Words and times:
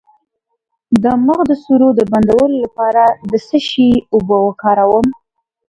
د 1.03 1.05
مخ 1.25 1.39
د 1.47 1.51
سوریو 1.63 1.91
د 1.99 2.01
بندولو 2.11 2.55
لپاره 2.65 3.03
د 3.31 3.33
څه 3.47 3.57
شي 3.69 3.89
اوبه 4.13 4.37
وکاروم؟ 4.45 5.07